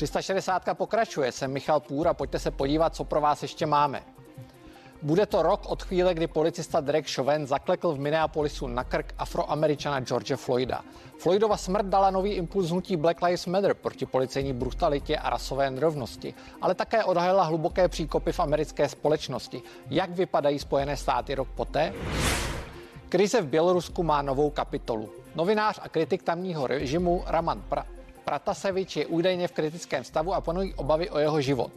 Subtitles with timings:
[0.00, 4.02] 360 pokračuje, jsem Michal Půr a pojďte se podívat, co pro vás ještě máme.
[5.02, 10.00] Bude to rok od chvíle, kdy policista Derek Chauvin zaklekl v Minneapolisu na krk afroameričana
[10.00, 10.80] George Floyda.
[11.18, 16.34] Floydova smrt dala nový impuls hnutí Black Lives Matter proti policejní brutalitě a rasové nerovnosti,
[16.60, 19.62] ale také odhalila hluboké příkopy v americké společnosti.
[19.90, 21.92] Jak vypadají Spojené státy rok poté?
[23.08, 25.12] Krize v Bělorusku má novou kapitolu.
[25.34, 27.99] Novinář a kritik tamního režimu Raman pra-
[28.30, 31.72] Pratasevič je údajně v kritickém stavu a panují obavy o jeho život.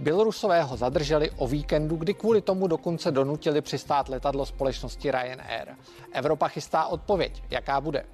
[0.00, 5.68] Bělorusové ho zadrželi o víkendu, kdy kvůli tomu dokonce donutili přistát letadlo společnosti Ryanair.
[6.12, 7.42] Evropa chystá odpověď.
[7.50, 8.04] Jaká bude?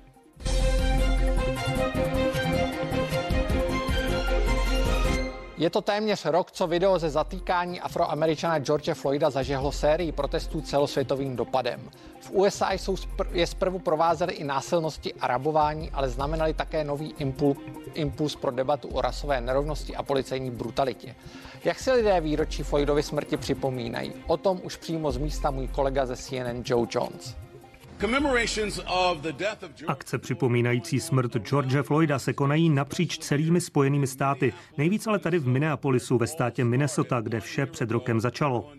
[5.60, 11.36] Je to téměř rok, co video ze zatýkání afroameričana George Floyda zažehlo sérii protestů celosvětovým
[11.36, 11.91] dopadem.
[12.20, 17.14] V USA jsou spr- je zprvu provázely i násilnosti a rabování, ale znamenali také nový
[17.14, 17.56] impul-
[17.94, 21.14] impuls pro debatu o rasové nerovnosti a policejní brutalitě.
[21.64, 24.12] Jak si lidé výročí Floydovy smrti připomínají?
[24.27, 27.36] O tom už přímo z místa můj kolega ze CNN Joe Jones.
[29.87, 35.47] Akce připomínající smrt George Floyda se konají napříč celými spojenými státy, nejvíc ale tady v
[35.47, 38.73] Minneapolisu ve státě Minnesota, kde vše před rokem začalo.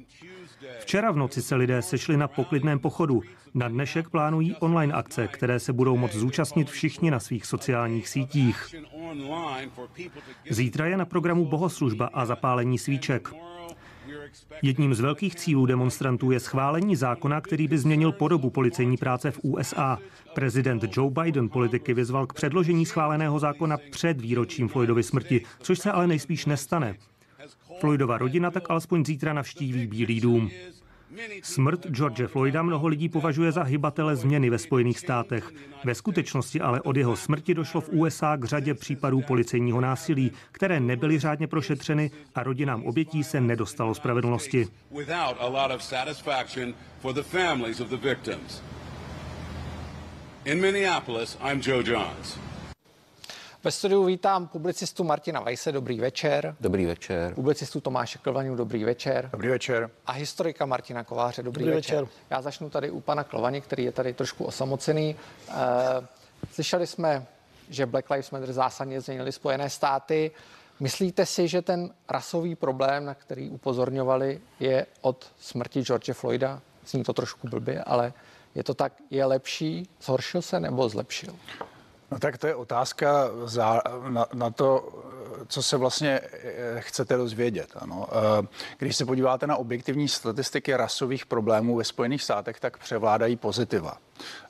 [0.80, 3.22] Včera v noci se lidé sešli na poklidném pochodu.
[3.54, 8.76] Na dnešek plánují online akce, které se budou moct zúčastnit všichni na svých sociálních sítích.
[10.50, 13.30] Zítra je na programu bohoslužba a zapálení svíček.
[14.62, 19.40] Jedním z velkých cílů demonstrantů je schválení zákona, který by změnil podobu policejní práce v
[19.42, 20.00] USA.
[20.34, 25.92] Prezident Joe Biden politiky vyzval k předložení schváleného zákona před výročím Floydovy smrti, což se
[25.92, 26.96] ale nejspíš nestane.
[27.80, 30.52] Floydova rodina tak alespoň zítra navštíví Bílý dům.
[31.44, 35.52] Smrt George Floyda mnoho lidí považuje za hybatele změny ve Spojených státech.
[35.84, 40.80] Ve skutečnosti ale od jeho smrti došlo v USA k řadě případů policejního násilí, které
[40.80, 44.68] nebyly řádně prošetřeny a rodinám obětí se nedostalo spravedlnosti.
[50.46, 52.51] In Minneapolis, I'm Joe Johns.
[53.64, 56.56] Ve studiu vítám publicistu Martina Vajse, dobrý večer.
[56.60, 57.34] Dobrý večer.
[57.34, 59.30] Publicistu Tomáše Klvaňu, dobrý večer.
[59.32, 59.90] Dobrý večer.
[60.06, 62.00] A historika Martina Kováře, dobrý, Dobrý večer.
[62.04, 62.14] večer.
[62.30, 65.16] Já začnu tady u pana Klvaně, který je tady trošku osamocený.
[65.50, 65.54] Eh,
[66.52, 67.26] Slyšeli jsme,
[67.70, 70.32] že Black Lives Matter zásadně změnili Spojené státy.
[70.80, 76.62] Myslíte si, že ten rasový problém, na který upozorňovali, je od smrti George Floyda?
[76.88, 78.14] Zní to trošku blbě, ale
[78.56, 81.36] je to tak, je lepší, zhoršil se nebo zlepšil?
[82.12, 84.90] No tak to je otázka za, na, na to,
[85.48, 87.70] co se vlastně eh, chcete dozvědět.
[87.76, 88.08] Ano.
[88.44, 93.98] Eh, Když se podíváte na objektivní statistiky rasových problémů ve Spojených státech, tak převládají pozitiva.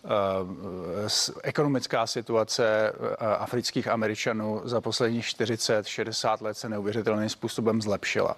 [0.05, 1.09] Eh,
[1.43, 8.35] Ekonomická situace eh, afrických Američanů za posledních 40-60 let se neuvěřitelným způsobem zlepšila.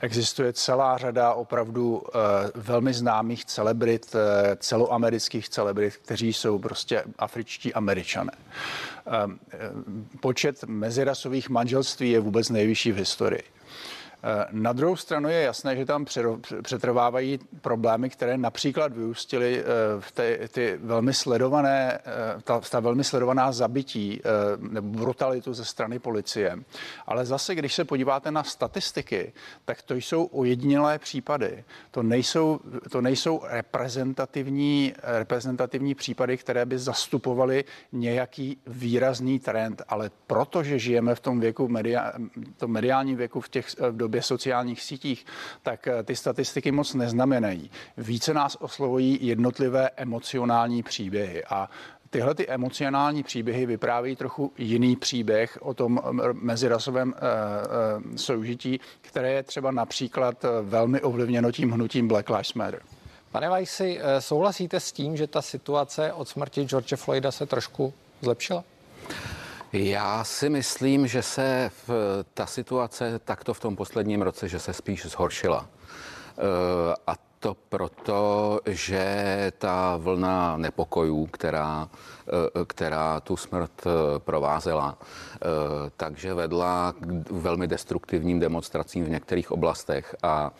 [0.00, 2.18] Existuje celá řada opravdu eh,
[2.54, 4.16] velmi známých celebrit,
[4.56, 8.32] celoamerických celebrit, kteří jsou prostě afričtí američané.
[10.20, 13.42] Počet mezirasových manželství je vůbec nejvyšší v historii.
[14.22, 16.04] Eh, Na druhou stranu je jasné, že tam
[16.62, 19.64] přetrvávají problémy, které například vyústily eh,
[20.00, 22.02] v ty, ty velmi sledované, eh,
[22.44, 24.20] ta, ta velmi sledovaná zabití
[24.58, 26.58] nebo brutalitu ze strany policie.
[27.06, 29.32] Ale zase, když se podíváte na statistiky,
[29.64, 31.64] tak to jsou ojedinělé případy.
[31.90, 32.60] To nejsou,
[32.90, 41.20] to nejsou reprezentativní, reprezentativní případy, které by zastupovaly nějaký výrazný trend, ale protože žijeme v
[41.20, 42.12] tom věku, media,
[42.56, 45.26] tom mediálním věku v, těch, v době sociálních sítích,
[45.62, 47.70] tak eh, ty statistiky moc neznamenají.
[47.96, 51.70] Více nás oslovují jednotlivé emocionální příběhy a
[52.12, 59.32] Tyhle ty emocionální příběhy vyprávějí trochu jiný příběh o tom eh, mezirasovém eh, soužití, které
[59.32, 62.82] je třeba například velmi ovlivněno tím hnutím Black Lives Matter.
[63.32, 68.64] Pane Vajsi, souhlasíte s tím, že ta situace od smrti George Floyda se trošku zlepšila?
[69.72, 71.90] Já si myslím, že se v,
[72.34, 75.66] ta situace takto v tom posledním roce, že se spíš zhoršila.
[75.66, 81.88] E, A to proto, že ta vlna nepokojů, která,
[82.28, 84.98] e, která tu smrt e, provázela,
[85.96, 90.52] takže vedla k velmi destruktivním demonstracím v některých oblastech a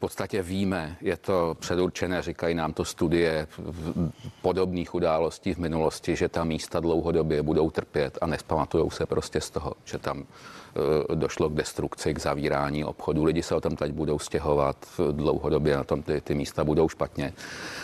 [0.00, 4.10] podstatě víme, je to předurčené, říkají nám to studie v-
[4.42, 9.50] podobných událostí v minulosti, že ta místa dlouhodobě budou trpět a nespamatujou se prostě z
[9.50, 13.24] toho, že tam eh, došlo k destrukci, k zavírání obchodu.
[13.24, 14.76] Lidi se o tom teď budou stěhovat
[15.12, 17.32] dlouhodobě, na tom ty, ty místa budou špatně.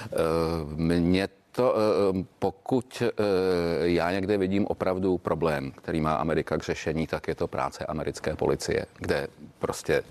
[0.04, 0.16] Eh,
[0.76, 1.74] Mně to,
[2.38, 3.02] pokud
[3.82, 8.36] já někde vidím opravdu problém, který má Amerika k řešení, tak je to práce americké
[8.36, 10.02] policie, kde prostě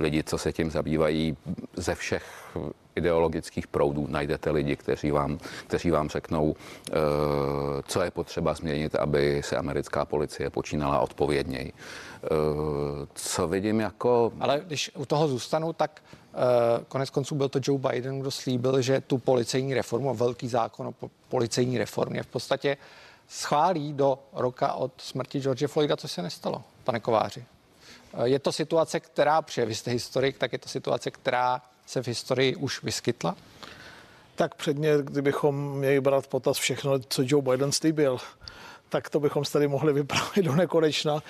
[0.00, 1.36] lidi, co se tím zabývají
[1.76, 2.24] ze všech
[2.96, 6.92] ideologických proudů najdete lidi, kteří vám, kteří vám řeknou, eh,
[7.86, 11.72] co je potřeba změnit, aby se americká policie počínala odpovědněji.
[11.72, 12.28] Eh,
[13.14, 14.32] co vidím jako...
[14.40, 16.23] Ale když u toho zůstanu, tak eh,
[16.88, 21.10] konec konců byl to Joe Biden, kdo slíbil, že tu policejní reformu, velký zákon o
[21.28, 22.76] policejní reformě v podstatě
[23.28, 27.44] schválí do roka od smrti George Floyda, co se nestalo, pane Kováři.
[28.24, 32.06] Je to situace, která, protože vy jste historik, tak je to situace, která se v
[32.06, 33.36] historii už vyskytla?
[34.34, 38.18] Tak předně, kdybychom měli brát potaz všechno, co Joe Biden slíbil,
[38.88, 41.22] tak to bychom tady mohli vyprávět do nekonečna.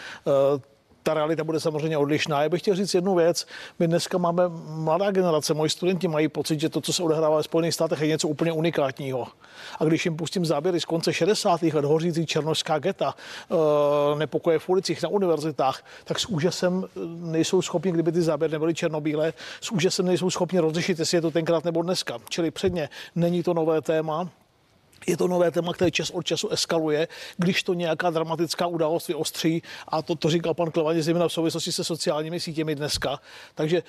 [1.06, 2.42] Ta realita bude samozřejmě odlišná.
[2.42, 3.46] Já bych chtěl říct jednu věc.
[3.78, 7.42] My dneska máme mladá generace, moji studenti mají pocit, že to, co se odehrává ve
[7.42, 9.26] Spojených státech, je něco úplně unikátního.
[9.80, 11.62] A když jim pustím záběry z konce 60.
[11.62, 17.62] let, hořící černožská geta, eh, nepokoje v ulicích na univerzitách, tak s úžasem eh, nejsou
[17.62, 21.64] schopni, kdyby ty záběry nebyly černobílé, s úžasem nejsou schopni rozlišit, jestli je to tenkrát
[21.64, 22.18] nebo dneska.
[22.28, 24.28] Čili předně není to nové téma,
[25.06, 29.62] je to nové téma, které čas od času eskaluje, když to nějaká dramatická událost vyostří
[29.88, 33.20] a to, to říkal pan Klevaně zejména v souvislosti se sociálními sítěmi dneska.
[33.54, 33.82] Takže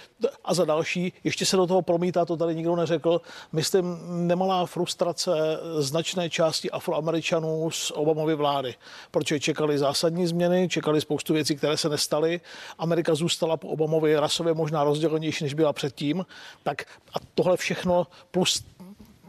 [0.46, 3.22] a za další, ještě se do toho promítá, to tady nikdo neřekl,
[3.52, 3.98] myslím,
[4.28, 5.32] nemalá frustrace
[5.80, 8.76] značné části afroameričanů z Obamovy vlády,
[9.12, 12.42] protože čekali zásadní změny, čekali spoustu věcí, které se nestaly.
[12.78, 16.26] Amerika zůstala po Obamovi rasově možná rozdělenější, než byla předtím.
[16.64, 18.64] Tak a tohle všechno plus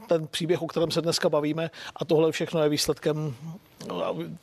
[0.07, 3.35] ten příběh, o kterém se dneska bavíme a tohle všechno je výsledkem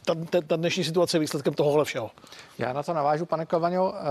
[0.06, 2.12] ta, ta, ta dnešní situace je výsledkem tohohle všeho.
[2.58, 3.94] Já na to navážu, pane Kovaňo.
[3.96, 4.02] Eh,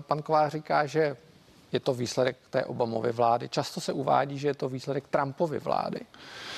[0.00, 1.16] pan Kovář říká, že
[1.72, 3.48] je to výsledek té Obamovy vlády.
[3.48, 6.00] Často se uvádí, že je to výsledek Trumpovy vlády.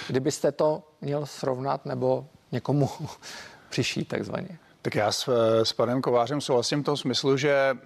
[0.09, 2.89] Kdybyste to měl srovnat nebo někomu
[3.71, 4.59] přišít takzvaně?
[4.83, 5.29] Tak já s,
[5.63, 7.77] s panem Kovářem souhlasím v tom smyslu, že e,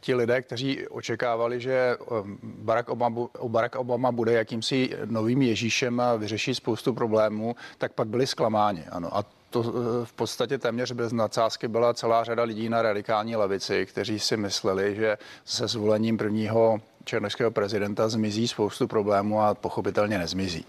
[0.00, 1.96] ti lidé, kteří očekávali, že eh,
[2.42, 8.26] Barack Obama, Barack Obama bude jakýmsi novým Ježíšem a vyřeší spoustu problémů, tak pak byli
[8.26, 8.84] zklamáni.
[8.90, 9.16] Ano.
[9.16, 13.86] A to eh, v podstatě téměř bez nadsázky byla celá řada lidí na radikální levici,
[13.86, 20.64] kteří si mysleli, že se zvolením prvního černožského prezidenta zmizí spoustu problémů a pochopitelně nezmizí.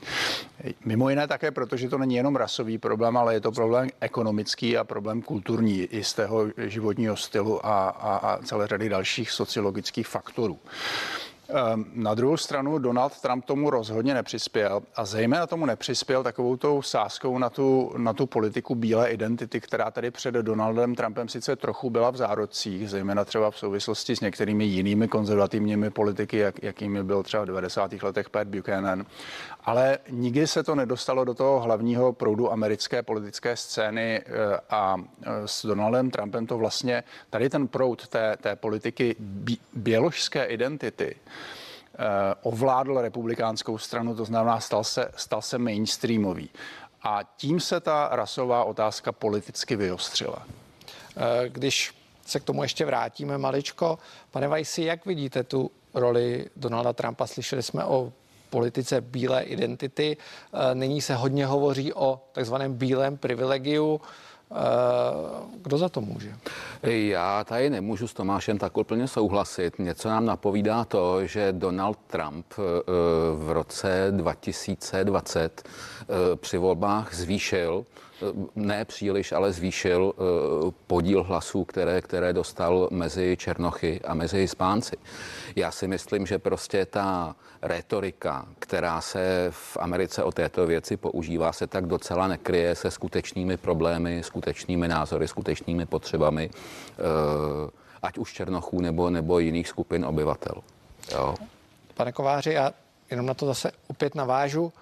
[0.85, 4.83] Mimo jiné také, protože to není jenom rasový problém, ale je to problém ekonomický a
[4.83, 10.59] problém kulturní i z toho životního stylu a, a, a celé řady dalších sociologických faktorů.
[11.50, 16.81] Ehm, na druhou stranu Donald Trump tomu rozhodně nepřispěl a zejména tomu nepřispěl takovou tou
[16.81, 21.90] sáskou na tu, na tu politiku bílé identity, která tady před Donaldem Trumpem sice trochu
[21.90, 27.24] byla v zárodcích, zejména třeba v souvislosti s některými jinými konzervativními politiky, jak, jakými byl
[27.24, 27.94] třeba v 90.
[28.04, 29.06] letech Pat Buchanan,
[29.63, 35.30] ale nikdy se to nedostalo do toho hlavního proudu americké politické scény eh, a eh,
[35.45, 39.16] s Donaldem Trumpem to vlastně, tady ten proud té, té politiky
[39.74, 41.16] běložské identity,
[42.42, 46.50] ovládl republikánskou stranu, to znamená stal se, stal se mainstreamový.
[47.04, 50.44] A tím se ta rasová otázka politicky vyostřila.
[51.18, 51.95] Eh, když
[52.25, 54.00] se k tomu ještě vrátíme maličko,
[54.31, 57.28] pane Vajsi, jak vidíte tu roli Donalda Trumpa?
[57.28, 58.13] Slyšeli jsme o
[58.50, 60.18] politice bílé identity.
[60.18, 64.02] Eh, nyní se hodně hovoří o takzvaném bílém privilegiu.
[64.54, 66.33] Eh, kdo za to může?
[66.83, 69.80] Já tady nemůžu s Tomášem tak úplně souhlasit.
[69.80, 72.62] Něco nám napovídá to, že Donald Trump eh,
[73.36, 76.06] v roce 2020 eh,
[76.36, 77.86] při volbách zvýšil
[78.56, 80.13] ne příliš, ale zvýšil
[80.87, 84.95] podíl hlasů, které, které dostal mezi Černochy a mezi Hispánci.
[85.56, 91.53] Já si myslím, že prostě ta retorika, která se v Americe o této věci používá,
[91.53, 97.69] se tak docela nekryje se skutečnými problémy, skutečnými názory, skutečnými potřebami, eh,
[98.01, 100.56] ať už Černochů nebo, nebo jiných skupin obyvatel.
[101.11, 101.35] Jo.
[101.94, 102.73] Pane Kováři, já
[103.11, 104.73] jenom na to zase opět navážu.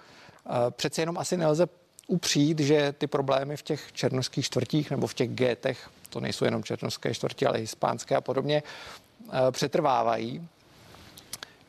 [0.46, 1.66] Eh, přece jenom asi nelze
[2.06, 6.64] upřít, že ty problémy v těch černoských čtvrtích nebo v těch gétech, to nejsou jenom
[6.64, 10.48] černoské čtvrti, ale hispánské a podobně, eh, přetrvávají.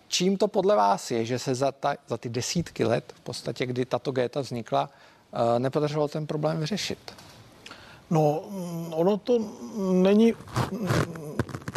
[0.08, 3.66] Čím to podle vás je, že se za, ta, za ty desítky let, v podstatě,
[3.66, 4.90] kdy tato géta vznikla,
[5.34, 7.14] eh, nepodařilo ten problém vyřešit?
[8.10, 8.40] No,
[8.92, 9.40] ono to
[9.92, 10.34] není,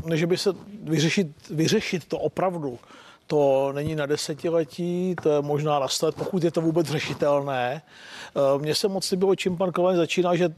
[0.04, 0.50] než by se
[0.82, 2.78] vyřešit, vyřešit to opravdu,
[3.26, 7.83] to není na desetiletí, to je možná na let, pokud je to vůbec řešitelné.
[7.83, 10.49] Eh, mně se moc líbilo, čím pan Kovaň začíná, že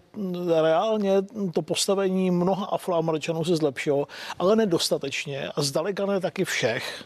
[0.63, 1.13] reálně
[1.55, 4.07] to postavení mnoha afroameričanů se zlepšilo,
[4.39, 7.05] ale nedostatečně a zdaleka ne taky všech.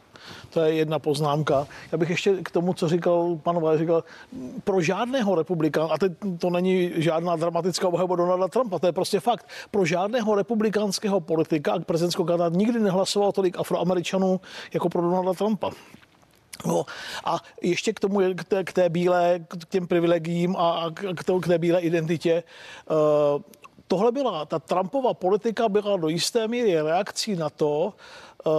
[0.50, 1.66] To je jedna poznámka.
[1.92, 4.04] Já bych ještě k tomu, co říkal pan Vale, říkal,
[4.64, 9.20] pro žádného republikána, a teď to není žádná dramatická obhajoba Donalda Trumpa, to je prostě
[9.20, 14.40] fakt, pro žádného republikánského politika a prezidentského kandidáta nikdy nehlasoval tolik afroameričanů
[14.74, 15.70] jako pro Donalda Trumpa.
[16.66, 16.84] No,
[17.24, 21.40] a ještě k tomu, k té, k té bílé, k těm privilegiím a k, to,
[21.40, 22.42] k té bílé identitě.
[22.90, 23.42] Uh,
[23.92, 27.92] tohle byla, ta Trumpova politika byla do jisté míry reakcí na to,
[28.46, 28.52] uh,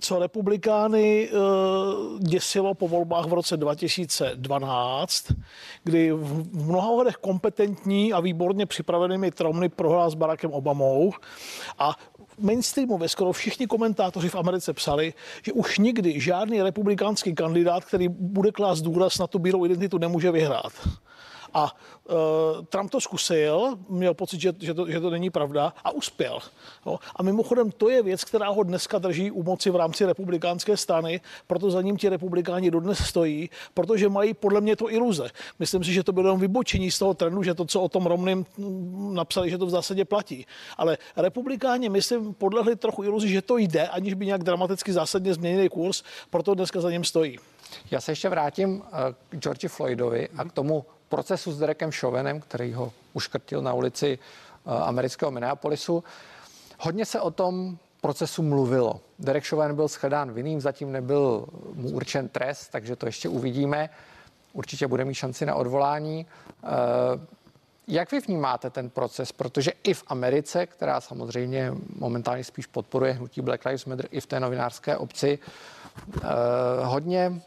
[0.00, 5.26] co republikány uh, děsilo po volbách v roce 2012,
[5.84, 11.12] kdy v mnoha ohledech kompetentní a výborně připravenými Trumny prohrál s Barackem Obamou
[11.78, 11.96] a
[12.38, 18.08] mainstreamu ve skoro všichni komentátoři v Americe psali, že už nikdy žádný republikánský kandidát, který
[18.08, 20.72] bude klást důraz na tu bílou identitu, nemůže vyhrát.
[21.54, 25.90] A uh, Trump to zkusil, měl pocit, že, že, to, že to není pravda a
[25.90, 26.38] uspěl.
[26.86, 26.98] No.
[27.16, 31.20] A mimochodem to je věc, která ho dneska drží u moci v rámci republikánské strany,
[31.46, 35.30] proto za ním ti republikáni dodnes stojí, protože mají podle mě to iluze.
[35.58, 38.06] Myslím si, že to bylo jenom vybočení z toho trendu, že to, co o tom
[38.06, 38.46] Romnym
[39.12, 40.46] napsali, že to v zásadě platí.
[40.76, 45.68] Ale republikáni, myslím, podlehli trochu iluzi, že to jde, aniž by nějak dramaticky zásadně změnili
[45.68, 47.38] kurz, proto dneska za ním stojí.
[47.90, 52.40] Já se ještě vrátím eh, k Georgi Floydovi a k tomu procesu s Derekem Chauvinem,
[52.40, 56.04] který ho uškrtil na ulici eh, amerického Minneapolisu.
[56.78, 59.00] Hodně se o tom procesu mluvilo.
[59.18, 63.90] Derek Chauvin byl shledán vinným, zatím nebyl mu určen trest, takže to ještě uvidíme.
[64.52, 66.26] Určitě bude mít šanci na odvolání.
[66.26, 66.68] Eh,
[67.88, 69.32] jak vy vnímáte ten proces?
[69.32, 74.26] Protože i v Americe, která samozřejmě momentálně spíš podporuje hnutí Black Lives Matter, i v
[74.26, 76.28] té novinářské obci, eh,
[76.84, 77.42] hodně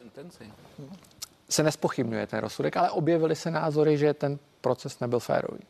[1.50, 5.62] se nespochybňuje ten rozsudek, ale objevily se názory, že ten proces nebyl férový.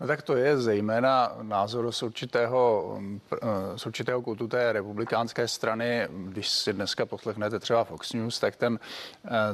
[0.00, 2.94] No tak to je zejména názor z určitého,
[3.76, 6.08] z určitého koutu té republikánské strany.
[6.10, 8.78] Když si dneska poslechnete třeba Fox News, tak ten,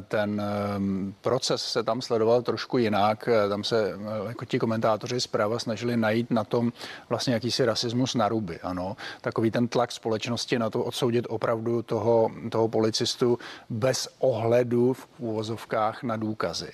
[0.08, 0.42] ten
[0.76, 3.28] um, proces se tam sledoval trošku jinak.
[3.48, 3.92] Tam se
[4.28, 6.72] jako ti komentátoři zprava snažili najít na tom
[7.08, 8.60] vlastně jakýsi rasismus na ruby.
[8.60, 8.96] Ano.
[9.20, 13.38] Takový ten tlak společnosti na to odsoudit opravdu toho, toho policistu
[13.70, 16.72] bez ohledu v úvozovkách na důkazy.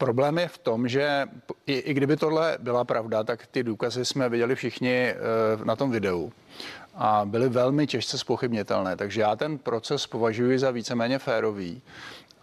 [0.00, 1.28] Problém je v tom, že
[1.66, 5.14] i, i kdyby tohle byla pravda, tak ty důkazy jsme viděli všichni e,
[5.64, 6.32] na tom videu
[6.94, 8.96] a byly velmi těžce spochybnitelné.
[8.96, 11.82] Takže já ten proces považuji za víceméně férový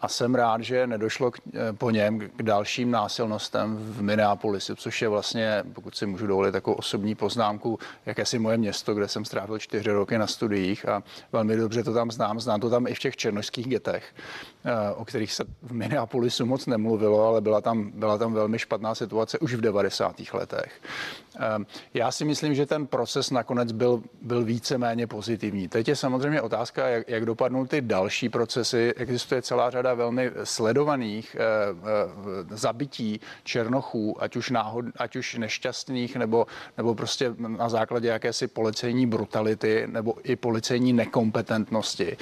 [0.02, 5.02] a jsem rád, že nedošlo k, eh, po něm k dalším násilnostem v Minneapolisu, což
[5.02, 9.60] je vlastně, pokud si můžu dovolit takovou osobní poznámku, jakési moje město, kde jsem strávil
[9.60, 12.40] čtyři roky na studiích a velmi dobře to tam znám.
[12.40, 14.57] Znám to tam i v těch černožských getech, eh,
[14.96, 19.40] o kterých se v Minneapolisu moc nemluvilo, ale byla tam, byla tam velmi špatná situace
[19.40, 20.16] už v 90.
[20.34, 20.82] letech.
[21.40, 25.68] Eh, já si myslím, že ten proces nakonec byl, byl víceméně pozitivní.
[25.68, 28.94] Teď je samozřejmě otázka, jak, jak dopadnou ty další procesy.
[28.98, 35.36] Existuje celá řada řada velmi sledovaných eh, eh, zabití černochů, ať už, náhod, ať už
[35.36, 36.48] nešťastných, nebo,
[36.78, 42.18] nebo prostě na základě jakési policejní brutality, nebo i policejní nekompetentnosti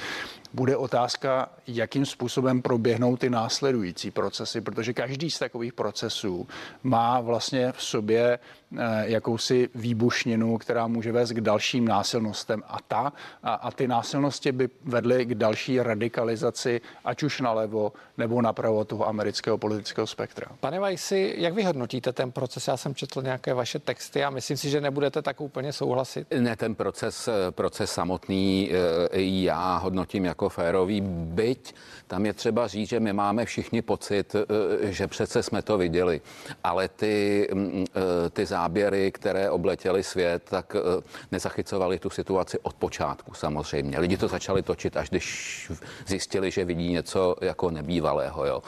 [0.56, 6.48] bude otázka, jakým způsobem proběhnou ty následující procesy, protože každý z takových procesů
[6.82, 13.12] má vlastně v sobě eh, jakousi výbušninu, která může vést k dalším násilnostem a ta
[13.42, 19.08] a, a ty násilnosti by vedly k další radikalizaci, ať už nalevo nebo napravo toho
[19.08, 20.46] amerického politického spektra.
[20.60, 22.68] Pane Vajsi, jak vy hodnotíte ten proces?
[22.68, 26.26] Já jsem četl nějaké vaše texty a myslím si, že nebudete tak úplně souhlasit.
[26.38, 28.76] Ne, ten proces, proces samotný eh,
[29.20, 31.74] já hodnotím jako jako férový, byť
[32.06, 36.20] tam je třeba říct, že my máme všichni pocit, eh, že přece jsme to viděli,
[36.64, 42.74] ale ty, mm, eh, ty záběry, které obletěly svět, tak eh, nezachycovali tu situaci od
[42.74, 43.98] počátku samozřejmě.
[43.98, 45.26] Lidi to začali točit, až když
[46.06, 48.46] zjistili, že vidí něco jako nebývalého.
[48.46, 48.62] Jo.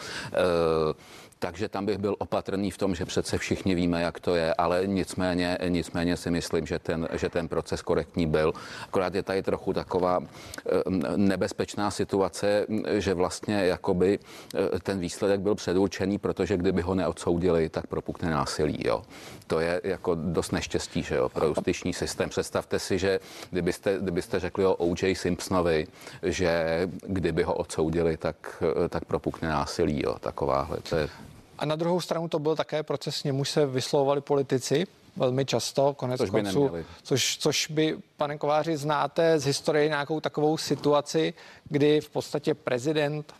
[1.38, 4.86] Takže tam bych byl opatrný v tom, že přece všichni víme, jak to je, ale
[4.86, 8.52] nicméně, nicméně si myslím, že ten, že ten proces korektní byl.
[8.84, 10.82] Akorát je tady trochu taková eh,
[11.16, 12.66] nebezpečná situace,
[12.98, 14.18] že vlastně jakoby
[14.54, 18.78] eh, ten výsledek byl předurčený, protože kdyby ho neodsoudili, tak propukne násilí.
[18.86, 19.02] Jo.
[19.46, 22.28] To je jako dost neštěstí že jo, pro justiční systém.
[22.28, 25.14] Představte si, že kdybyste, kdybyste řekli o O.J.
[25.14, 25.86] Simpsonovi,
[26.22, 30.02] že kdyby ho odsoudili, tak, eh, tak propukne násilí.
[30.04, 30.16] Jo.
[30.20, 30.78] Takováhle.
[30.88, 31.08] To je
[31.58, 34.86] a na druhou stranu to byl také proces, němuž se vyslovovali politici
[35.16, 36.70] velmi často, konec což konců,
[37.02, 41.34] což, což by, pane Kováři, znáte z historie nějakou takovou situaci,
[41.64, 43.34] kdy v podstatě prezident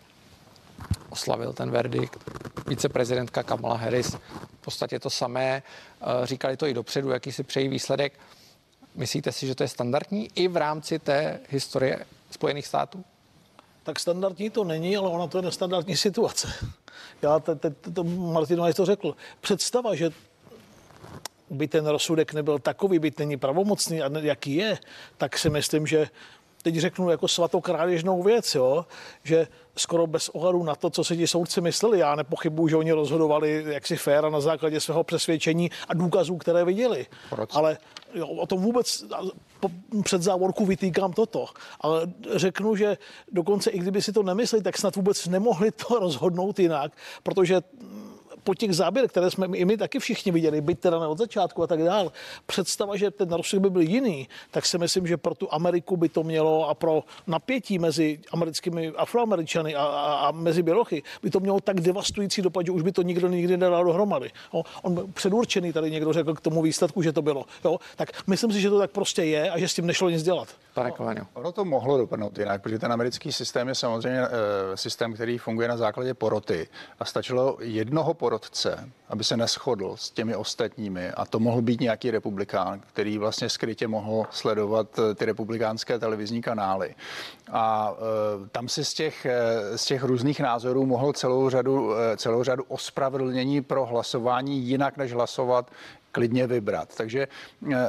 [1.10, 2.30] oslavil ten verdikt,
[2.66, 4.14] viceprezidentka Kamala Harris
[4.60, 8.12] v podstatě to samé, eh, říkali to i dopředu, jaký si přejí výsledek.
[8.94, 13.04] Myslíte si, že to je standardní i v rámci té historie Spojených států?
[13.88, 16.48] Tak standardní to není, ale ona to je nestandardní situace.
[17.22, 19.16] Já teď te, te, Martin to řekl.
[19.40, 20.10] Představa, že
[21.50, 24.78] by ten rozsudek nebyl takový, byť není pravomocný a jaký je,
[25.18, 26.08] tak si myslím, že
[26.62, 28.86] teď řeknu jako svatokrádežnou věc, jo,
[29.24, 29.46] že
[29.76, 31.98] skoro bez ohledu na to, co si ti soudci mysleli.
[31.98, 36.64] Já nepochybuju, že oni rozhodovali jaksi fér a na základě svého přesvědčení a důkazů, které
[36.64, 37.06] viděli.
[37.30, 37.50] Proč?
[37.52, 37.78] Ale
[38.14, 39.04] jo, o tom vůbec
[39.60, 39.70] po,
[40.04, 41.46] před závorku vytýkám toto.
[41.80, 42.02] Ale
[42.34, 42.98] řeknu, že
[43.32, 47.60] dokonce i kdyby si to nemysleli, tak snad vůbec nemohli to rozhodnout jinak, protože
[48.48, 51.62] po těch záběrech, které jsme i my taky všichni viděli, byť teda ne od začátku
[51.62, 52.12] a tak dál,
[52.46, 56.08] představa, že ten rozsudek by byl jiný, tak si myslím, že pro tu Ameriku by
[56.08, 61.40] to mělo a pro napětí mezi americkými afroameričany a, a, a mezi bělochy by to
[61.40, 64.30] mělo tak devastující dopad, že už by to nikdo nikdy nedal dohromady.
[64.54, 67.44] Jo, on byl předurčený, tady někdo řekl k tomu výsledku, že to bylo.
[67.64, 70.22] Jo, tak myslím si, že to tak prostě je a že s tím nešlo nic
[70.22, 70.48] dělat.
[70.74, 71.26] Pane Kováňo.
[71.34, 74.28] Ono to mohlo dopadnout jinak, protože ten americký systém je samozřejmě e,
[74.76, 80.36] systém, který funguje na základě poroty a stačilo jednoho porotce, aby se neschodl s těmi
[80.36, 85.98] ostatními a to mohl být nějaký republikán, který vlastně skrytě mohl sledovat eh, ty republikánské
[85.98, 86.94] televizní kanály.
[87.52, 89.26] A e, tam si z těch,
[89.76, 95.70] z těch různých názorů mohl celou řadu, celou řadu ospravedlnění pro hlasování jinak, než hlasovat
[96.12, 96.96] klidně vybrat.
[96.96, 97.88] Takže eh, eh,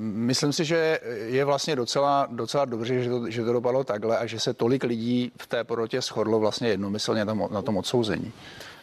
[0.00, 4.26] myslím si, že je vlastně docela, docela dobře, že to, že to dopadlo takhle a
[4.26, 8.32] že se tolik lidí v té porotě shodlo vlastně jednomyslně na tom, na tom odsouzení.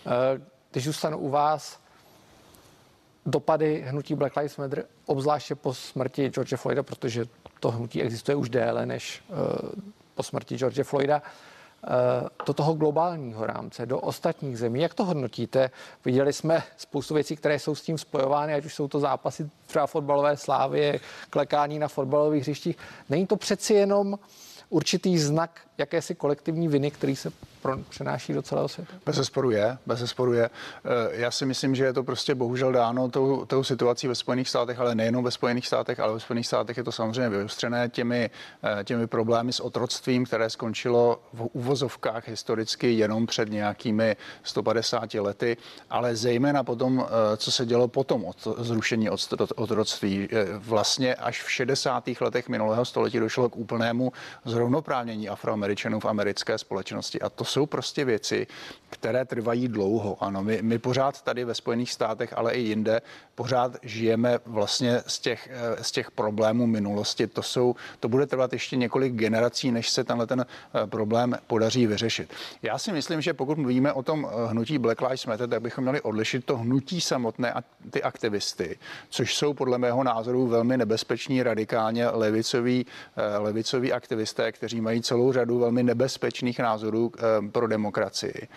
[0.05, 1.79] Eh, když zůstanu u vás,
[3.25, 7.25] dopady hnutí Black Lives Matter, obzvláště po smrti George Floyda, protože
[7.59, 9.23] to hnutí existuje už déle než
[10.15, 11.21] po smrti George Floyda,
[11.83, 14.81] Eh, do toho globálního rámce, do ostatních zemí.
[14.81, 15.69] Jak to hodnotíte?
[16.05, 19.87] Viděli jsme spoustu věcí, které jsou s tím spojovány, ať už jsou to zápasy třeba
[19.87, 22.77] fotbalové slávy, klekání na fotbalových hřištích.
[23.09, 24.19] Není to přeci jenom
[24.69, 27.31] určitý znak jakési kolektivní viny, který se
[27.67, 28.93] pro, přenáší do celého světa?
[29.05, 30.49] Bez sporu je, bez sporu je.
[30.49, 34.49] Eh, já si myslím, že je to prostě bohužel dáno tou, tou situací ve Spojených
[34.49, 38.29] státech, ale nejenom ve Spojených státech, ale ve Spojených státech je to samozřejmě vyostřené těmi,
[38.63, 45.57] eh, těmi problémy s otroctvím, které skončilo v uvozovkách historicky jenom před nějakými 150 lety,
[45.89, 49.09] ale zejména potom, eh, co se dělo potom od zrušení
[49.55, 50.29] otroctví.
[50.57, 52.21] Vlastně až v 60.
[52.21, 54.11] letech minulého století došlo k úplnému
[54.45, 57.21] zrovnoprávnění afroameričanů v americké společnosti.
[57.21, 58.47] A to jsou prostě věci,
[58.89, 60.17] které trvají dlouho.
[60.23, 63.01] Ano, my, my pořád tady ve Spojených státech, ale i jinde,
[63.35, 67.27] pořád žijeme vlastně z těch, eh, z těch problémů minulosti.
[67.27, 71.87] To, jsou, to bude trvat ještě několik generací, než se tenhle ten eh, problém podaří
[71.87, 72.33] vyřešit.
[72.61, 75.83] Já si myslím, že pokud mluvíme o tom eh, hnutí Black Lives Matter, tak bychom
[75.83, 78.77] měli odlišit to hnutí samotné a ty aktivisty,
[79.09, 82.85] což jsou podle mého názoru velmi nebezpeční, radikálně levicoví,
[83.37, 87.11] levicoví aktivisté, kteří mají celou řadu velmi nebezpečných názorů
[87.51, 88.47] pro demokracii.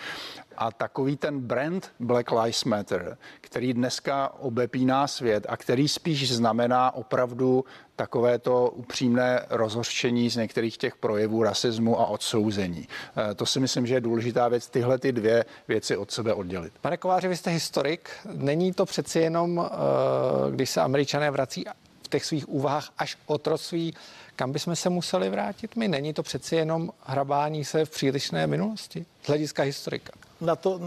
[0.57, 6.95] A takový ten brand Black Lives Matter, který dneska obepíná svět a který spíš znamená
[6.95, 7.65] opravdu
[7.97, 12.89] takovéto upřímné rozhořčení z některých těch projevů rasismu a odsouzení.
[13.31, 16.73] Eh, to si myslím, že je důležitá věc, tyhle ty dvě věci od sebe oddělit.
[16.81, 18.11] Pane Kováři, vy jste historik.
[18.33, 21.65] Není to přeci jenom, eh, když se američané vrací
[22.03, 23.95] v těch svých úvahách až otroctví,
[24.41, 25.89] kam bychom se museli vrátit my?
[25.89, 30.13] Není to přeci jenom hrabání se v přílišné minulosti z hlediska historika?
[30.41, 30.81] Na to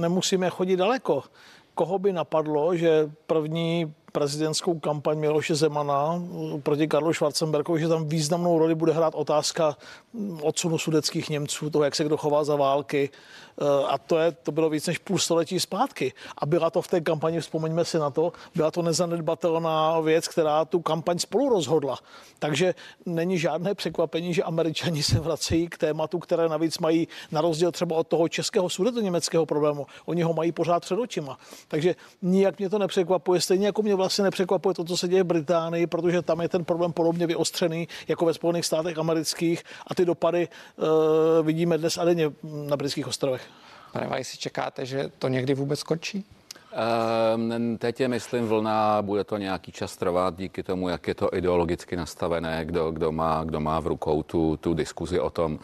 [0.00, 1.22] nemusíme chodit daleko.
[1.74, 6.22] Koho by napadlo, že první prezidentskou kampaň Miloše Zemana
[6.62, 9.76] proti Karlu Schwarzenbergovi, že tam významnou roli bude hrát otázka
[10.40, 13.10] odsunu sudeckých Němců, toho, jak se kdo chová za války.
[13.60, 16.12] Eh, a to, je, to bylo víc než půl století zpátky.
[16.38, 20.64] A byla to v té kampani, vzpomeňme si na to, byla to nezanedbatelná věc, která
[20.64, 21.98] tu kampaň spolu rozhodla.
[22.38, 22.74] Takže
[23.06, 27.96] není žádné překvapení, že američani se vracejí k tématu, které navíc mají na rozdíl třeba
[27.96, 28.68] od toho českého
[29.00, 29.86] německého problému.
[30.06, 31.38] Oni ho mají pořád před očima.
[31.68, 33.40] Takže nijak mě to nepřekvapuje.
[33.40, 36.64] Stejně jako mě vlastně nepřekvapuje to, co se děje v Británii, protože tam je ten
[36.64, 40.86] problém podobně vyostřený jako ve Spojených státech amerických a ty dopady uh,
[41.46, 43.42] vidíme dnes a denně na britských ostrovech.
[43.92, 46.24] Pane Vajsi, čekáte, že to někdy vůbec skončí?
[46.76, 51.36] Um, teď je, myslím, vlna, bude to nějaký čas trvat díky tomu, jak je to
[51.36, 55.58] ideologicky nastavené, kdo, kdo, má, kdo má v rukou tu, tu diskuzi o tom,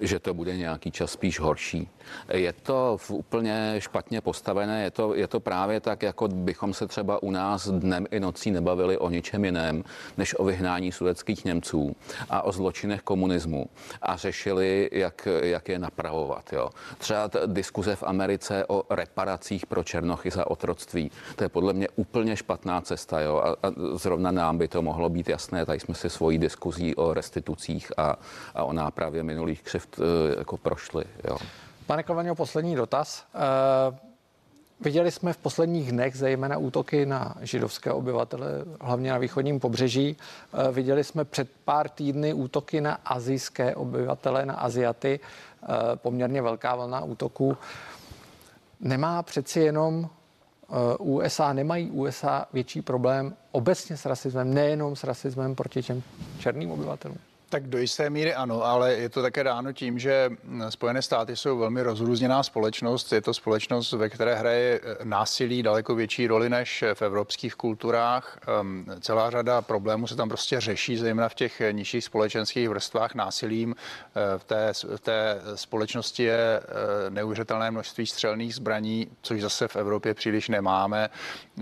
[0.00, 1.88] že to bude nějaký čas spíš horší.
[2.32, 7.22] Je to úplně špatně postavené, je to, je to právě tak, jako bychom se třeba
[7.22, 9.84] u nás dnem i nocí nebavili o ničem jiném,
[10.16, 11.96] než o vyhnání sudeckých Němců
[12.30, 13.66] a o zločinech komunismu
[14.02, 16.52] a řešili, jak, jak je napravovat.
[16.52, 16.70] Jo.
[16.98, 21.10] Třeba diskuze v Americe o reparacích pro Černochy za otroctví.
[21.36, 23.20] To je podle mě úplně špatná cesta.
[23.20, 23.36] Jo?
[23.44, 25.66] A, a zrovna nám by to mohlo být jasné.
[25.66, 28.16] Tady jsme si svojí diskuzí o restitucích a,
[28.54, 30.04] a o nápravě minulých křivt uh,
[30.38, 31.04] jako prošli.
[31.28, 31.36] Jo?
[31.86, 33.24] Pane Kovaňo, poslední dotaz.
[33.34, 34.10] Uh,
[34.82, 38.48] Viděli jsme v posledních dnech zejména útoky na židovské obyvatele,
[38.80, 40.16] hlavně na východním pobřeží.
[40.52, 45.20] Eh, viděli jsme před pár týdny útoky na azijské obyvatele, na Aziaty,
[45.62, 47.56] eh, poměrně velká vlna útoků.
[48.80, 50.19] Nemá přeci jenom eh,
[50.98, 56.02] USA, nemají USA větší problém obecně s rasismem, nejenom s rasismem proti těm
[56.38, 57.18] černým obyvatelům?
[57.50, 60.30] Tak do jisté míry ano, ale je to také dáno tím, že
[60.68, 63.12] Spojené státy jsou velmi rozrůzněná společnost.
[63.12, 68.38] Je to společnost, ve které hraje eh, násilí daleko větší roli než v evropských kulturách.
[68.60, 73.74] Ehm, celá řada problémů se tam prostě řeší, zejména v těch nižších společenských vrstvách násilím.
[73.74, 79.76] Eh, v té, v té společnosti je eh, neuvěřitelné množství střelných zbraní, což zase v
[79.76, 81.10] Evropě příliš nemáme.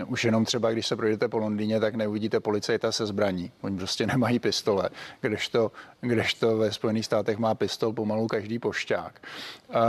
[0.05, 3.51] Už jenom třeba, když se projdete po Londýně, tak neuvidíte policajta se zbraní.
[3.61, 4.89] Oni prostě nemají pistole,
[5.21, 5.71] kdežto
[6.01, 9.21] kdežto ve Spojených státech má pistol pomalu každý pošťák.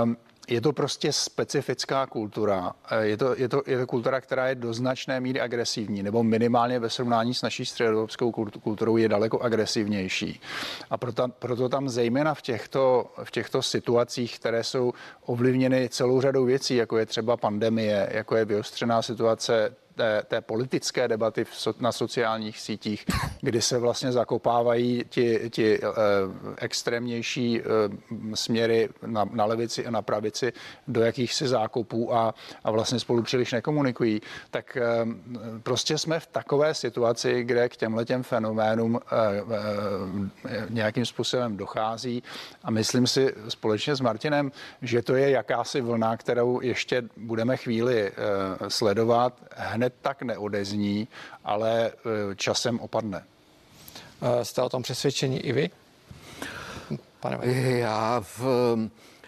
[0.03, 0.17] Um,
[0.51, 2.73] je to prostě specifická kultura.
[2.91, 6.23] Eh, je to, je, to, je to kultura, která je do značné míry agresivní, nebo
[6.23, 10.41] minimálně ve srovnání s naší středoevropskou kulturou je daleko agresivnější.
[10.91, 14.93] A proto, proto tam zejména v těchto, v těchto situacích, které jsou
[15.27, 21.09] ovlivněny celou řadou věcí, jako je třeba pandemie, jako je vyostřená situace té, té politické
[21.09, 23.07] debaty v, na sociálních sítích,
[23.41, 25.87] kdy se vlastně zakopávají ti, ti eh,
[26.57, 27.65] extrémnější eh,
[28.35, 30.53] směry na, na levici a na pravici
[30.89, 32.35] do jakýchsi zákopů a,
[32.65, 34.83] a vlastně spolu příliš nekomunikují, tak eh,
[35.63, 39.17] prostě jsme v takové situaci, kde k těmhle těm fenoménům eh,
[40.49, 42.23] eh, nějakým způsobem dochází
[42.65, 48.09] a myslím si společně s Martinem, že to je jakási vlna, kterou ještě budeme chvíli
[48.09, 49.41] eh, sledovat.
[49.57, 51.09] Hned tak neodezní,
[51.45, 53.25] ale eh, časem opadne.
[54.23, 55.71] Eh, jste o tom přesvědčení i vy?
[57.21, 57.39] Pane
[57.79, 58.45] Já v,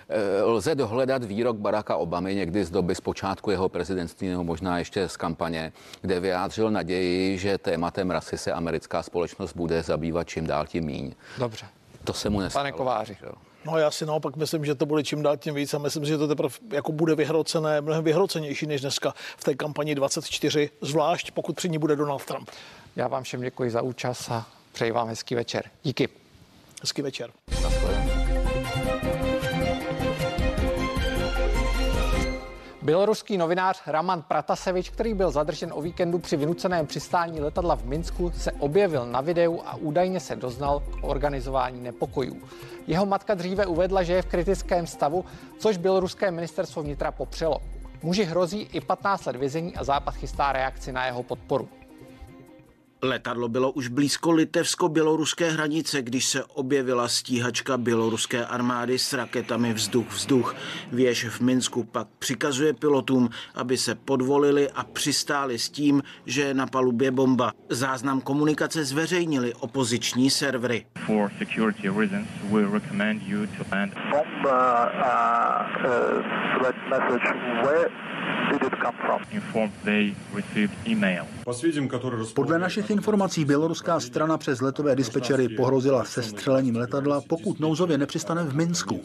[0.08, 5.08] eh, lze dohledat výrok Baracka Obamy někdy z doby zpočátku jeho prezidentství nebo možná ještě
[5.08, 10.66] z kampaně, kde vyjádřil naději, že tématem rasy se americká společnost bude zabývat čím dál
[10.66, 11.14] tím míň.
[11.38, 11.66] Dobře.
[12.04, 12.62] To se mu nestalo.
[12.62, 13.16] Pane Kováři.
[13.64, 16.18] No já si naopak myslím, že to bude čím dál tím víc a myslím, že
[16.18, 21.56] to teprve jako bude vyhrocené, mnohem vyhrocenější než dneska v té kampani 24, zvlášť pokud
[21.56, 22.50] při ní bude Donald Trump.
[22.96, 25.64] Já vám všem děkuji za účast a přeji vám hezký večer.
[25.82, 26.08] Díky.
[26.82, 27.30] Hezký večer.
[32.82, 38.30] Běloruský novinář Raman Pratasevič, který byl zadržen o víkendu při vynuceném přistání letadla v Minsku,
[38.30, 42.42] se objevil na videu a údajně se doznal k organizování nepokojů.
[42.86, 45.24] Jeho matka dříve uvedla, že je v kritickém stavu,
[45.58, 47.60] což běloruské ministerstvo vnitra popřelo.
[48.02, 51.68] Muži hrozí i 15 let vězení a Západ chystá reakci na jeho podporu.
[53.04, 60.54] Letadlo bylo už blízko litevsko-běloruské hranice, když se objevila stíhačka běloruské armády s raketami vzduch-vzduch.
[60.92, 66.54] Věž v Minsku pak přikazuje pilotům, aby se podvolili a přistáli s tím, že je
[66.54, 67.52] na palubě bomba.
[67.68, 70.86] Záznam komunikace zveřejnili opoziční servery.
[71.06, 73.92] For security reasons, we recommend you to land.
[74.10, 76.42] Bomba, uh, uh,
[76.90, 77.24] message.
[77.64, 77.88] Where
[78.52, 79.22] did it come from?
[79.30, 81.26] Informed they received email.
[82.34, 88.44] Podle našich informací běloruská strana přes letové dispečery pohrozila se střelením letadla, pokud nouzově nepřistane
[88.44, 89.00] v Minsku.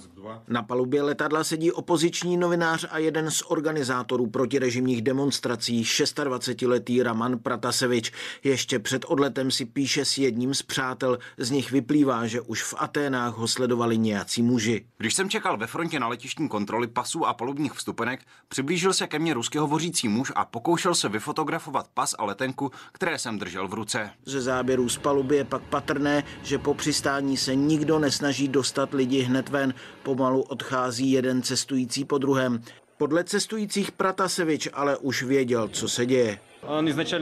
[0.48, 8.12] Na palubě letadla sedí opoziční novinář a jeden z organizátorů protirežimních demonstrací, 26-letý Raman Pratasevič.
[8.44, 11.20] Ještě před odletem si píše s jedním z přátel.
[11.38, 14.86] Z nich vyplývá, že už v Aténách ho sledovali nějací muži.
[14.98, 19.20] Když jsem čekal ve frontě na letištní kontroly pasů a palubních vstupenek, přiblížil se ke
[19.20, 23.74] mně ruský hovořící muž a pokoušel se vyfotografovat pas a letenku, které jsem držel v
[23.78, 24.10] ruce.
[24.26, 29.22] Ze záběrů z paluby je pak patrné, že po přistání se nikdo nesnaží dostat lidi
[29.22, 29.74] hned ven.
[30.04, 32.62] Pomalu odchází jeden cestující po druhém.
[32.98, 36.40] Podle cestujících Pratasevič ale už věděl, co se děje.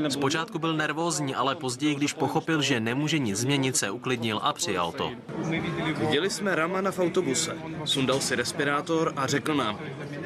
[0.10, 4.92] Zpočátku byl nervózní, ale později, když pochopil, že nemůže nic změnit, se uklidnil a přijal
[4.92, 5.12] to.
[5.96, 7.58] Viděli jsme Ramana v autobuse.
[7.86, 9.80] Sundal si respirátor a řekl nám,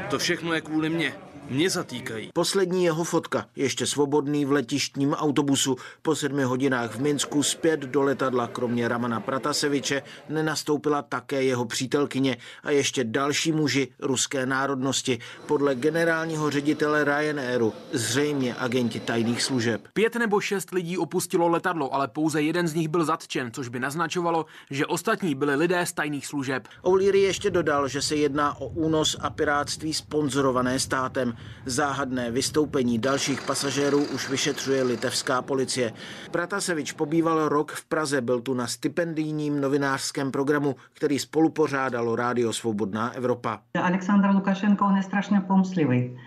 [0.10, 1.14] to všechno je kvůli mně.
[1.50, 2.30] Mě zatýkají.
[2.34, 5.76] Poslední jeho fotka, ještě svobodný v letištním autobusu.
[6.02, 12.38] Po sedmi hodinách v Minsku zpět do letadla, kromě Ramana Prataseviče, nenastoupila také jeho přítelkyně
[12.64, 15.20] a ještě další muži ruské národnosti.
[15.46, 19.88] Podle generálního ředitele Ryanairu, zřejmě agenti tajných služeb.
[19.94, 23.80] Pět nebo šest lidí opustilo letadlo, ale pouze jeden z nich byl zatčen, což by
[23.80, 26.68] naznačovalo, že ostatní byli lidé z tajných služeb.
[26.82, 31.39] O'Leary ještě dodal, že se jedná o únos a piráctví sponzorované státem.
[31.66, 35.94] Záhadné vystoupení dalších pasažérů už vyšetřuje litevská policie.
[36.32, 43.10] Pratasevič pobýval rok v Praze, byl tu na stipendijním novinářském programu, který spolupořádalo Rádio Svobodná
[43.14, 43.60] Evropa.
[43.84, 46.20] Aleksandr Lukašenko, on je strašně pomslivý.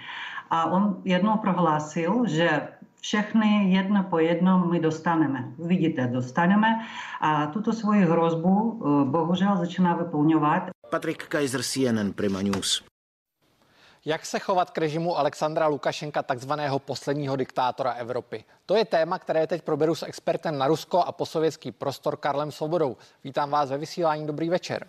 [0.50, 2.68] A on jednou prohlásil, že
[3.00, 5.52] všechny jedno po jednom my dostaneme.
[5.58, 6.86] Vidíte, dostaneme
[7.20, 10.70] a tuto svoji hrozbu eh, bohužel začíná vyplňovat.
[10.90, 12.91] Patrik Kaiser, CNN Prima News.
[14.04, 18.44] Jak se chovat k režimu Alexandra Lukašenka, takzvaného posledního diktátora Evropy?
[18.66, 22.96] To je téma, které teď proberu s expertem na Rusko a posovětský prostor Karlem Svobodou.
[23.24, 24.26] Vítám vás ve vysílání.
[24.26, 24.86] Dobrý večer.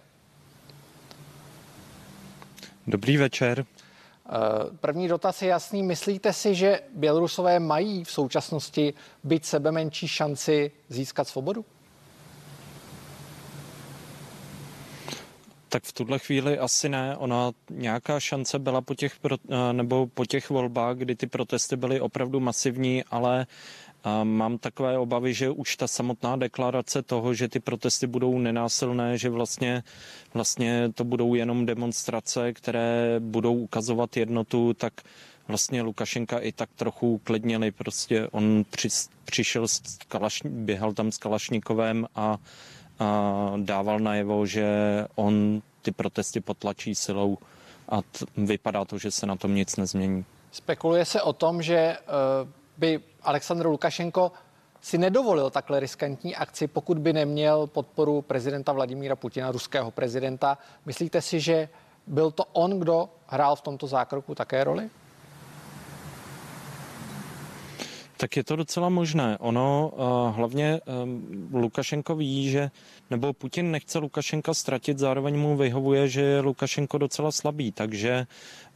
[2.88, 3.66] Dobrý večer.
[3.66, 4.32] Eh,
[4.80, 5.84] první dotaz je jasný.
[5.84, 11.66] Myslíte si, že Bělorusové mají v současnosti být sebe menší šanci získat svobodu?
[15.74, 17.18] Tak v tuhle chvíli asi ne.
[17.18, 22.02] Ona nějaká šance byla po těch, eh, nebo po těch volbách, kdy ty protesty byly
[22.02, 23.48] opravdu masivní, ale
[24.04, 29.18] a mám takové obavy, že už ta samotná deklarace toho, že ty protesty budou nenásilné,
[29.18, 29.84] že vlastně,
[30.34, 34.94] vlastně to budou jenom demonstrace, které budou ukazovat jednotu, tak
[35.48, 37.72] vlastně Lukašenka i tak trochu uklidnili.
[37.72, 38.90] Prostě on při,
[39.26, 42.38] přišel, s Kalaš, běhal tam s Kalašnikovem a
[43.58, 44.66] dával najevo, že
[45.16, 47.38] on ty protesty potlačí silou
[47.90, 50.26] a t, vypadá to, že se na tom nic nezmění.
[50.52, 54.32] Spekuluje se o tom, že uh, by Aleksandr Lukašenko
[54.82, 60.58] si nedovolil takhle riskantní akci, pokud by neměl podporu prezidenta Vladimíra Putina, ruského prezidenta.
[60.86, 61.70] Myslíte si, že
[62.08, 64.90] byl to on, kdo hrál v tomto zákroku také roli?
[68.24, 69.38] Tak je to docela možné.
[69.44, 72.72] Ono uh, hlavně um, Lukašenko ví, že
[73.12, 78.24] nebo Putin nechce Lukašenka ztratit, zároveň mu vyhovuje, že je Lukašenko docela slabý, takže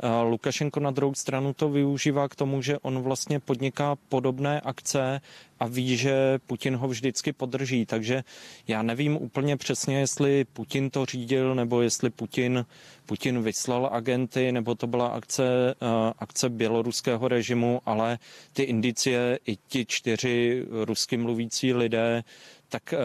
[0.04, 5.22] uh, Lukašenko na druhou stranu to využívá k tomu, že on vlastně podniká podobné akce
[5.60, 8.24] a ví, že Putin ho vždycky podrží, takže
[8.68, 12.66] já nevím úplně přesně, jestli Putin to řídil, nebo jestli Putin,
[13.06, 15.88] Putin vyslal agenty, nebo to byla akce, uh,
[16.20, 18.20] akce běloruského režimu, ale
[18.54, 22.24] ty indicie i ti čtyři rusky mluvící lidé
[22.70, 23.00] tak uh,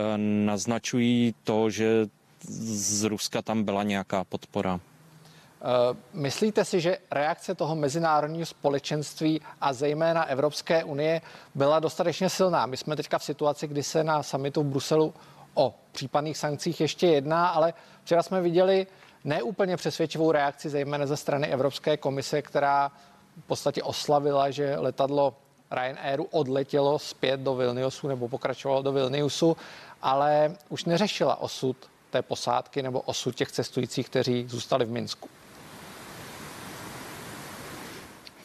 [0.46, 2.06] naznačují to, že
[2.48, 4.80] z Ruska tam byla nějaká podpora.
[6.12, 11.20] Myslíte si, že reakce toho mezinárodního společenství a zejména Evropské unie
[11.54, 12.66] byla dostatečně silná?
[12.66, 15.14] My jsme teďka v situaci, kdy se na samitu v Bruselu
[15.54, 18.86] o případných sankcích ještě jedná, ale včera jsme viděli
[19.24, 22.92] neúplně přesvědčivou reakci, zejména ze strany Evropské komise, která
[23.36, 25.34] v podstatě oslavila, že letadlo
[25.70, 29.56] Ryanairu odletělo zpět do Vilniusu nebo pokračovalo do Vilniusu,
[30.02, 31.76] ale už neřešila osud
[32.10, 35.28] té posádky nebo osud těch cestujících, kteří zůstali v Minsku.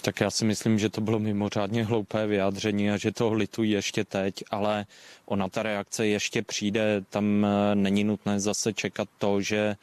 [0.08, 4.04] Tak já si myslím, že to bylo mimořádně hloupé vyjádření a že to litují ještě
[4.04, 4.86] teď, ale
[5.26, 7.02] ona ta reakce ještě přijde.
[7.10, 9.76] Tam eh, není nutné zase čekat to, že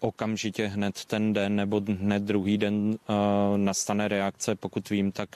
[0.00, 2.74] okamžitě hned ten den nebo hned druhý den
[3.08, 3.16] uh,
[3.58, 4.54] nastane reakce.
[4.54, 5.28] Pokud vím, tak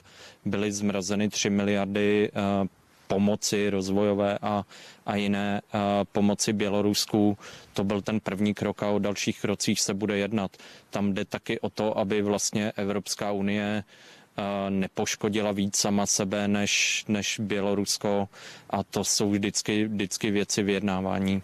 [0.45, 2.67] byly zmrazeny 3 miliardy uh,
[3.07, 4.65] pomoci rozvojové a,
[5.07, 5.81] a jiné uh,
[6.13, 7.39] pomoci Bělorusku.
[7.75, 10.57] To byl ten první krok a o dalších krocích se bude jednat.
[10.91, 13.85] Tam jde taky o to, aby vlastně Evropská unie
[14.68, 18.29] nepoškodila víc sama sebe než, než Bělorusko
[18.71, 21.42] a to jsou vždycky, vždycky věci vyjednávání.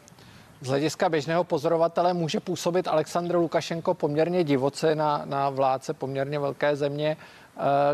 [0.60, 6.76] Z hlediska běžného pozorovatele může působit Aleksandr Lukašenko poměrně divoce na, na vládce poměrně velké
[6.76, 7.16] země.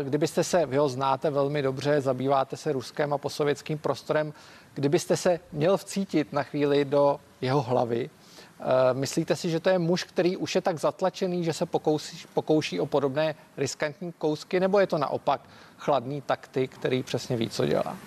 [0.03, 4.33] Kdybyste se, vy ho znáte velmi dobře, zabýváte se ruským a posovětským prostorem,
[4.73, 8.24] kdybyste se měl vcítit na chvíli do jeho hlavy, Eh,
[8.93, 12.79] myslíte si, že to je muž, který už je tak zatlačený, že se pokouší, pokouší
[12.79, 15.41] o podobné riskantní kousky, nebo je to naopak
[15.77, 17.97] chladný taktik, který přesně ví, co dělá?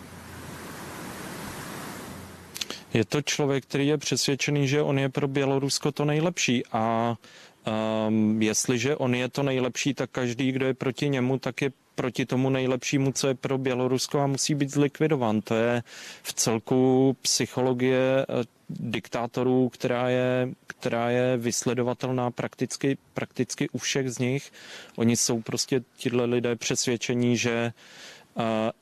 [2.94, 7.16] Je to člověk, který je přesvědčený, že on je pro Bělorusko to nejlepší a
[8.08, 12.26] um, jestliže on je to nejlepší, tak každý, kdo je proti němu, tak je proti
[12.26, 15.40] tomu nejlepšímu, co je pro Bělorusko a musí být zlikvidován.
[15.40, 15.82] To je
[16.22, 24.18] v celku psychologie eh, diktátorů, která je, která je vysledovatelná prakticky, prakticky u všech z
[24.18, 24.52] nich.
[24.96, 27.72] Oni jsou prostě tyhle lidé přesvědčení, že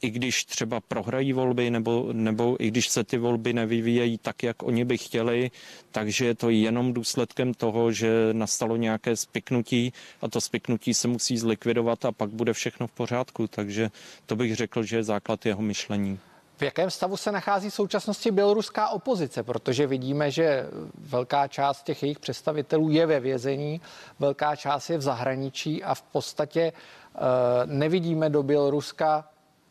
[0.03, 4.63] i když třeba prohrají volby, nebo, nebo i když se ty volby nevyvíjejí tak, jak
[4.63, 5.51] oni by chtěli,
[5.91, 11.39] takže je to jenom důsledkem toho, že nastalo nějaké spiknutí a to spiknutí se musí
[11.39, 13.47] zlikvidovat a pak bude všechno v pořádku.
[13.47, 13.91] Takže
[14.27, 16.19] to bych řekl, že je základ jeho myšlení.
[16.57, 19.43] V jakém stavu se nachází v současnosti běloruská opozice?
[19.43, 20.67] Protože vidíme, že
[20.99, 23.81] velká část těch jejich představitelů je ve vězení,
[24.19, 27.23] velká část je v zahraničí a v podstatě uh,
[27.67, 29.29] nevidíme do Běloruska,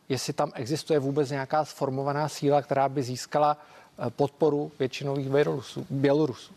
[0.09, 3.57] jestli tam existuje vůbec nějaká sformovaná síla, která by získala
[3.97, 5.87] uh, podporu většinových Bělorusů.
[5.89, 6.53] Bělorusů.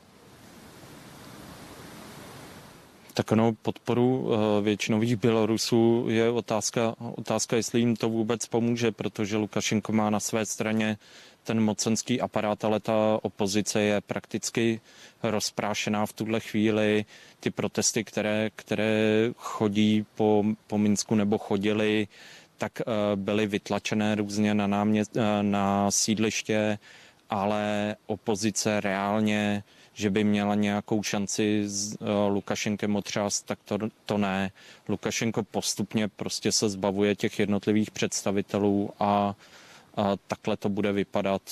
[3.19, 9.37] Tak ono podporu eh, většinových Bělorusů je otázka, otázka, jestli jim to vůbec pomůže, protože
[9.37, 10.99] Lukašenko má na své straně
[11.43, 14.81] ten mocenský aparát, ale ta opozice je prakticky
[15.23, 17.05] rozprášená v tuhle chvíli.
[17.41, 22.09] Ty protesty, které, které chodí po, po Minsku nebo chodily,
[22.59, 26.79] tak eh, byly vytlačené různě na, námě, eh, na sídliště,
[27.31, 29.63] ale opozice reálně
[29.99, 34.51] že by měla nějakou šanci s uh, Lukašenkem otřást, tak to, to ne.
[34.89, 39.35] Lukašenko postupně prostě se zbavuje těch jednotlivých představitelů a,
[39.97, 41.43] a takhle to bude vypadat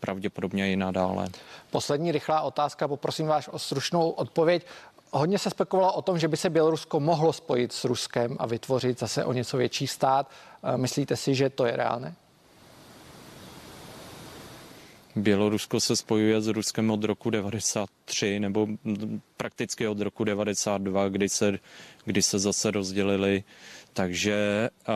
[0.00, 1.28] pravděpodobně i nadále.
[1.70, 4.66] Poslední rychlá otázka, poprosím vás o stručnou odpověď.
[5.12, 8.98] Hodně se spekulovalo o tom, že by se Bělorusko mohlo spojit s Ruskem a vytvořit
[8.98, 10.30] zase o něco větší stát.
[10.76, 12.14] Myslíte si, že to je reálné?
[15.16, 18.66] Bělorusko se spojuje s Ruskem od roku 93 nebo
[19.36, 21.58] prakticky od roku 92, kdy se,
[22.04, 23.44] kdy se zase rozdělili.
[23.92, 24.94] Takže uh,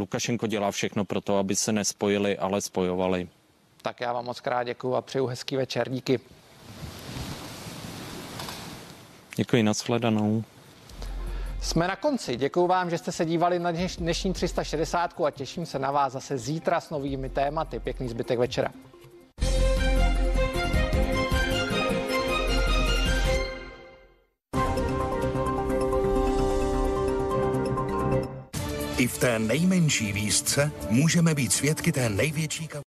[0.00, 3.28] Lukašenko dělá všechno pro to, aby se nespojili, ale spojovali.
[3.82, 5.90] Tak já vám moc krát děkuji a přeju hezký večer.
[5.90, 6.20] Díky.
[9.36, 10.44] Děkuji, nashledanou.
[11.60, 12.36] Jsme na konci.
[12.36, 16.38] Děkuji vám, že jste se dívali na dnešní 360 a těším se na vás zase
[16.38, 17.80] zítra s novými tématy.
[17.80, 18.68] Pěkný zbytek večera.
[28.98, 32.68] I v té nejmenší výzce můžeme být svědky té největší